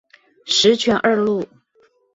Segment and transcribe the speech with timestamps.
[0.45, 1.47] 十全二路